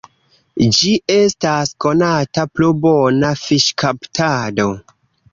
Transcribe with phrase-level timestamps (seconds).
[0.75, 4.67] Ĝi estas konata pro bona fiŝkaptado.